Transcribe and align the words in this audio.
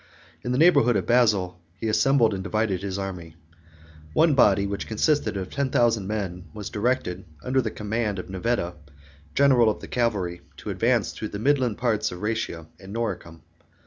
In 0.41 0.51
the 0.51 0.57
neighborhood 0.57 0.95
of 0.95 1.05
Basil 1.05 1.61
he 1.79 1.87
assembled 1.87 2.33
and 2.33 2.43
divided 2.43 2.81
his 2.81 2.97
army. 2.97 3.35
28 4.13 4.13
One 4.13 4.33
body, 4.33 4.65
which 4.65 4.87
consisted 4.87 5.37
of 5.37 5.51
ten 5.51 5.69
thousand 5.69 6.07
men, 6.07 6.45
was 6.55 6.71
directed 6.71 7.23
under 7.43 7.61
the 7.61 7.69
command 7.69 8.17
of 8.17 8.27
Nevitta, 8.27 8.73
general 9.35 9.69
of 9.69 9.79
the 9.79 9.87
cavalry, 9.87 10.41
to 10.57 10.71
advance 10.71 11.11
through 11.11 11.29
the 11.29 11.37
midland 11.37 11.77
parts 11.77 12.11
of 12.11 12.19
Rhætia 12.21 12.65
and 12.79 12.95
Noricum. 12.95 13.43